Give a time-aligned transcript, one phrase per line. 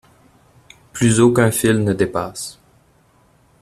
[0.93, 2.57] Plus aucun fil ne dépasse.